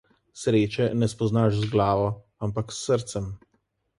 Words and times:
Sreče 0.43 0.87
ne 1.01 1.09
spoznaš 1.11 1.59
z 1.65 1.69
glavo, 1.75 2.09
ampak 2.47 2.73
s 2.73 2.81
srcem. 2.89 3.31